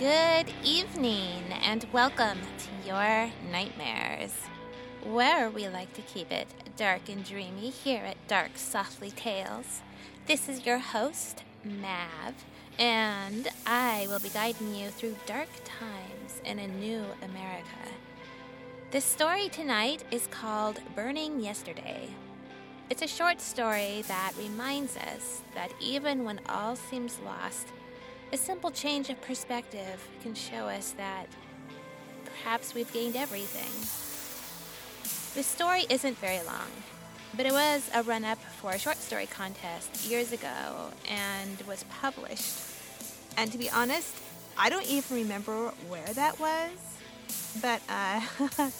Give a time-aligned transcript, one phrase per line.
[0.00, 4.32] Good evening and welcome to your nightmares,
[5.04, 9.82] where we like to keep it dark and dreamy here at Dark Softly Tales.
[10.24, 12.32] This is your host, Mav,
[12.78, 17.92] and I will be guiding you through dark times in a new America.
[18.92, 22.08] The story tonight is called Burning Yesterday.
[22.88, 27.68] It's a short story that reminds us that even when all seems lost,
[28.32, 31.26] a simple change of perspective can show us that
[32.24, 33.70] perhaps we've gained everything.
[35.34, 36.70] The story isn't very long,
[37.36, 41.84] but it was a run up for a short story contest years ago and was
[42.00, 42.56] published.
[43.36, 44.14] And to be honest,
[44.56, 46.70] I don't even remember where that was,
[47.60, 48.20] but uh,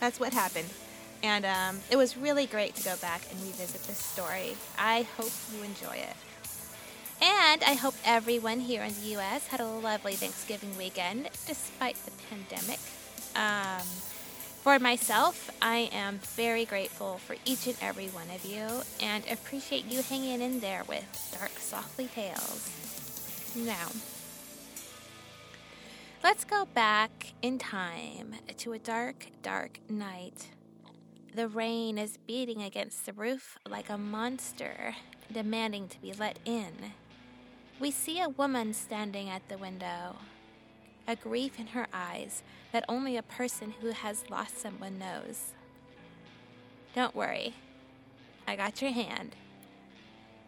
[0.00, 0.68] that's what happened.
[1.22, 4.56] And um, it was really great to go back and revisit this story.
[4.78, 6.16] I hope you enjoy it.
[7.20, 12.12] And I hope everyone here in the US had a lovely Thanksgiving weekend despite the
[12.30, 12.78] pandemic.
[13.34, 13.86] Um,
[14.62, 19.86] for myself, I am very grateful for each and every one of you and appreciate
[19.86, 21.04] you hanging in there with
[21.38, 23.54] Dark Softly Tales.
[23.56, 23.88] Now,
[26.22, 30.48] let's go back in time to a dark, dark night.
[31.34, 34.94] The rain is beating against the roof like a monster,
[35.32, 36.92] demanding to be let in.
[37.80, 40.16] We see a woman standing at the window,
[41.06, 45.52] a grief in her eyes that only a person who has lost someone knows.
[46.92, 47.54] Don't worry,
[48.48, 49.36] I got your hand.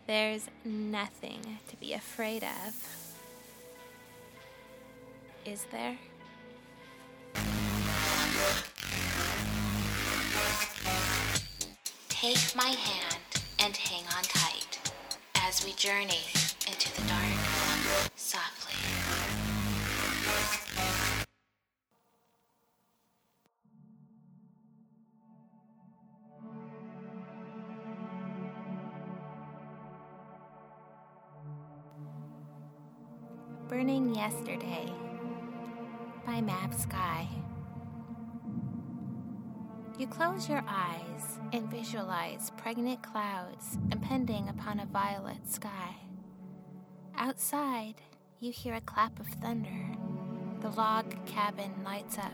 [0.09, 2.75] There's nothing to be afraid of.
[5.47, 5.99] Is there?
[12.09, 13.23] Take my hand
[13.61, 14.93] and hang on tight
[15.37, 16.19] as we journey
[16.71, 18.75] into the dark softly.
[33.69, 34.93] Burning Yesterday
[36.25, 37.29] by Mav Skye.
[39.99, 46.10] You close your eyes and visualize pregnant clouds impending upon a violet sky.
[47.23, 47.97] Outside,
[48.41, 49.95] you hear a clap of thunder.
[50.63, 52.33] The log cabin lights up.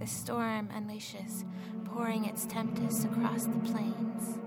[0.00, 1.44] The storm unleashes,
[1.84, 4.40] pouring its tempest across the plains.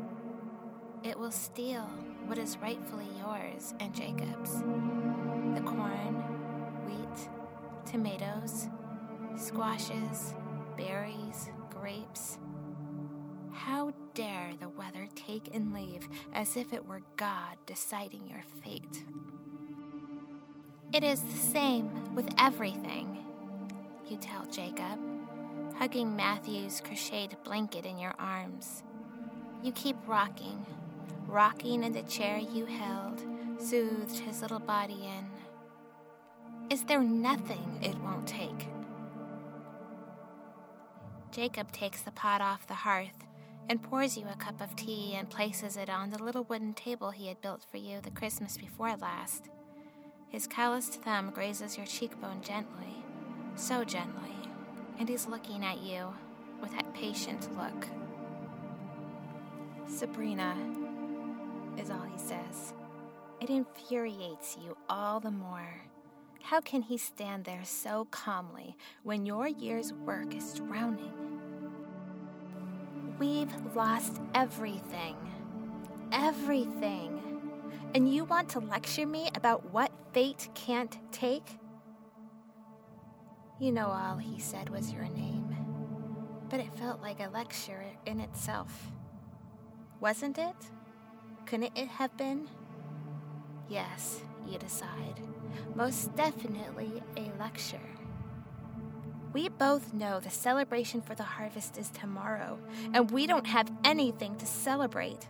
[1.02, 1.84] It will steal
[2.26, 4.60] what is rightfully yours and Jacob's
[5.56, 6.16] the corn,
[6.86, 7.30] wheat,
[7.90, 8.68] tomatoes,
[9.38, 10.34] squashes,
[10.76, 12.38] berries, grapes.
[13.54, 19.06] How dare the weather take and leave as if it were God deciding your fate?
[20.98, 23.24] It is the same with everything,
[24.10, 24.98] you tell Jacob,
[25.76, 28.82] hugging Matthew's crocheted blanket in your arms.
[29.62, 30.66] You keep rocking,
[31.28, 33.22] rocking in the chair you held,
[33.60, 35.30] soothed his little body in.
[36.72, 38.68] Is there nothing it won't take?
[41.30, 43.24] Jacob takes the pot off the hearth
[43.70, 47.12] and pours you a cup of tea and places it on the little wooden table
[47.12, 49.50] he had built for you the Christmas before last.
[50.30, 53.04] His calloused thumb grazes your cheekbone gently,
[53.56, 54.36] so gently,
[55.00, 56.14] and he's looking at you
[56.62, 57.88] with that patient look.
[59.88, 60.56] Sabrina,
[61.78, 62.74] is all he says.
[63.40, 65.82] It infuriates you all the more.
[66.42, 71.14] How can he stand there so calmly when your year's work is drowning?
[73.20, 75.16] We've lost everything.
[76.12, 77.27] Everything.
[77.94, 81.58] And you want to lecture me about what fate can't take?
[83.60, 85.56] You know, all he said was your name.
[86.50, 88.92] But it felt like a lecture in itself.
[90.00, 90.56] Wasn't it?
[91.46, 92.50] Couldn't it have been?
[93.68, 95.20] Yes, you decide.
[95.76, 97.80] Most definitely a lecture.
[99.34, 102.60] We both know the celebration for the harvest is tomorrow,
[102.94, 105.28] and we don't have anything to celebrate.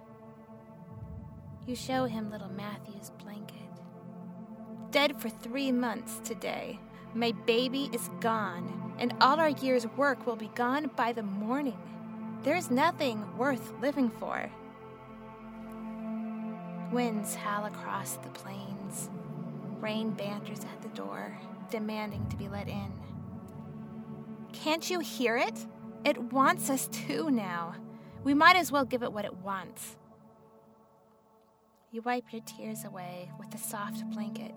[1.68, 3.58] You show him little Matthew's blanket.
[4.90, 6.80] dead for three months today.
[7.14, 11.78] My baby is gone, and all our year's work will be gone by the morning.
[12.44, 14.50] There's nothing worth living for.
[16.94, 19.10] Winds howl across the plains.
[19.82, 21.38] Rain banters at the door,
[21.70, 22.94] demanding to be let in.
[24.54, 25.66] Can't you hear it?
[26.06, 27.76] It wants us too now.
[28.24, 29.98] We might as well give it what it wants.
[31.90, 34.52] You wipe your tears away with a soft blanket.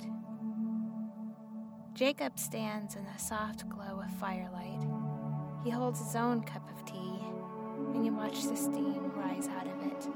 [1.94, 4.84] Jacob stands in the soft glow of firelight.
[5.62, 7.20] He holds his own cup of tea,
[7.94, 10.08] and you watch the steam rise out of it.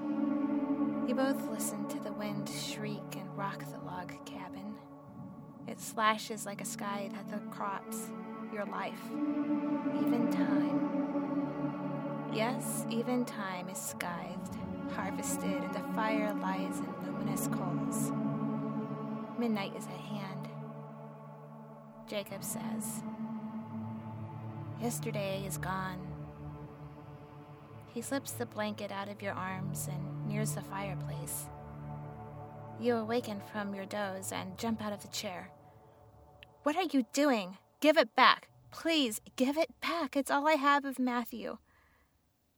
[1.09, 4.75] You both listen to the wind shriek and rock the log cabin.
[5.69, 8.11] It slashes like a scythe at the crops,
[8.53, 9.01] your life,
[10.03, 10.91] even time.
[12.35, 14.59] Yes, even time is scythed,
[14.93, 18.13] harvested, and the fire lies in luminous coals.
[19.39, 20.49] Midnight is at hand.
[22.09, 23.03] Jacob says,
[24.81, 25.99] Yesterday is gone.
[27.93, 31.47] He slips the blanket out of your arms and nears the fireplace.
[32.81, 35.51] You awaken from your doze and jump out of the chair.
[36.65, 37.59] What are you doing?
[37.81, 38.49] Give it back.
[38.73, 40.17] Please, give it back.
[40.17, 41.59] It's all I have of Matthew.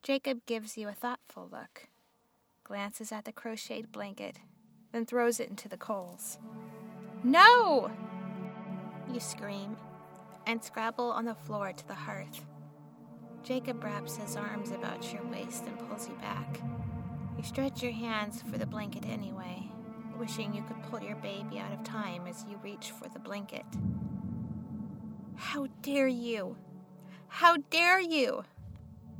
[0.03, 1.89] Jacob gives you a thoughtful look,
[2.67, 4.41] glances at the crocheted blanket,
[4.93, 6.39] then throws it into the coals.
[7.23, 7.93] No!
[9.13, 9.77] You scream
[10.47, 12.45] and scrabble on the floor to the hearth.
[13.45, 16.61] Jacob wraps his arms about your waist and pulls you back.
[17.39, 19.71] You stretch your hands for the blanket anyway,
[20.19, 23.65] wishing you could pull your baby out of time as you reach for the blanket.
[25.37, 26.57] How dare you!
[27.29, 28.43] How dare you!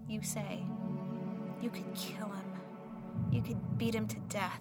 [0.09, 0.65] You say.
[1.63, 2.56] You could kill him.
[3.31, 4.61] You could beat him to death.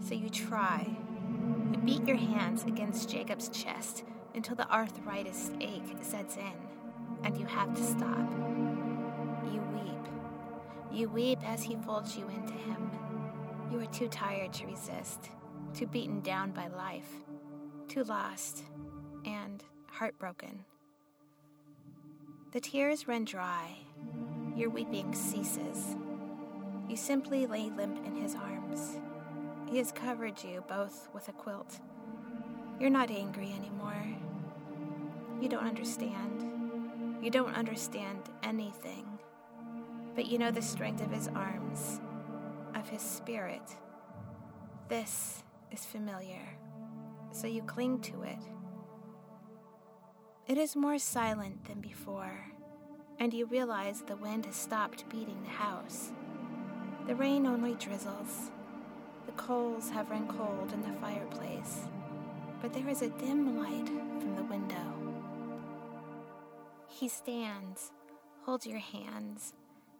[0.00, 0.86] So you try.
[1.72, 4.04] You beat your hands against Jacob's chest
[4.34, 6.52] until the arthritis ache sets in,
[7.24, 8.30] and you have to stop.
[9.52, 10.12] You weep.
[10.92, 12.90] You weep as he folds you into him.
[13.70, 15.30] You are too tired to resist,
[15.74, 17.10] too beaten down by life,
[17.88, 18.64] too lost,
[19.24, 20.64] and heartbroken.
[22.52, 23.76] The tears run dry.
[24.54, 25.96] Your weeping ceases.
[26.88, 28.98] You simply lay limp in his arms.
[29.68, 31.80] He has covered you both with a quilt.
[32.78, 34.06] You're not angry anymore.
[35.40, 36.44] You don't understand.
[37.22, 39.06] You don't understand anything.
[40.14, 42.00] But you know the strength of his arms,
[42.74, 43.76] of his spirit.
[44.88, 45.42] This
[45.72, 46.42] is familiar,
[47.32, 48.38] so you cling to it.
[50.46, 52.46] It is more silent than before,
[53.18, 56.12] and you realize the wind has stopped beating the house.
[57.06, 58.50] The rain only drizzles.
[59.26, 61.86] The coals have run cold in the fireplace,
[62.60, 65.14] but there is a dim light from the window.
[66.88, 67.92] He stands,
[68.42, 69.54] holds your hands,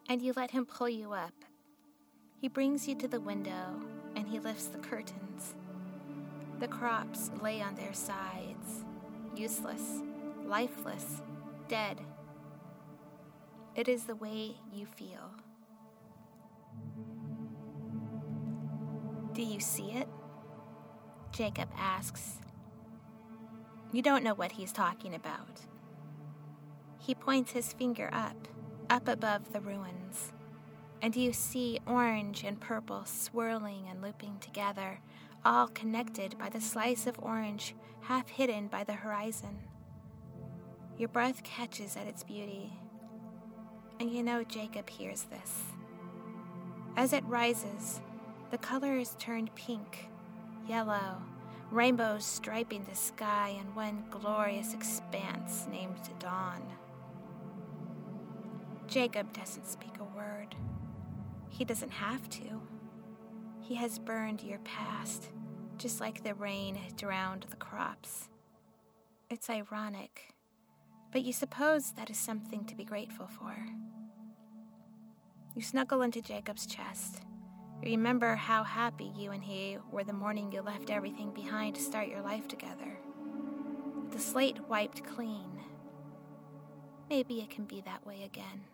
[0.08, 1.44] and you let him pull you up.
[2.41, 3.81] He brings you to the window
[4.17, 5.55] and he lifts the curtains.
[6.58, 8.85] The crops lay on their sides,
[9.37, 10.00] useless,
[10.44, 11.23] lifeless,
[11.69, 12.00] dead.
[13.76, 15.31] It is the way you feel.
[19.36, 20.08] Do you see it?
[21.30, 22.38] Jacob asks.
[23.92, 25.60] You don't know what he's talking about.
[26.98, 28.48] He points his finger up,
[28.88, 30.32] up above the ruins,
[31.02, 35.00] and you see orange and purple swirling and looping together,
[35.44, 39.58] all connected by the slice of orange half hidden by the horizon.
[40.96, 42.72] Your breath catches at its beauty,
[44.00, 45.64] and you know Jacob hears this.
[46.96, 48.00] As it rises,
[48.50, 50.08] the colors turned pink,
[50.69, 51.22] yellow,
[51.70, 56.62] rainbows striping the sky in one glorious expanse named dawn.
[58.86, 60.55] Jacob doesn't speak a word.
[61.48, 62.60] He doesn't have to.
[63.60, 65.31] He has burned your past,
[65.79, 68.29] just like the rain drowned the crops.
[69.29, 70.36] It's ironic
[71.17, 73.55] but you suppose that is something to be grateful for.
[75.55, 77.22] You snuggle into Jacob's chest.
[77.82, 82.08] Remember how happy you and he were the morning you left everything behind to start
[82.08, 82.98] your life together.
[84.10, 85.60] The slate wiped clean.
[87.08, 88.64] Maybe it can be that way again.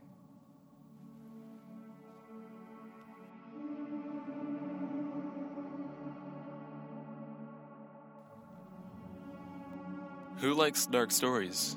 [10.38, 11.76] Who likes dark stories?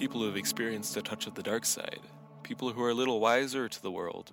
[0.00, 2.00] people who have experienced a touch of the dark side,
[2.42, 4.32] people who are a little wiser to the world,